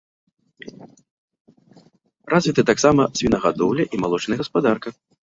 [2.35, 4.87] Развіты таксама свінагадоўля і малочная гаспадарка.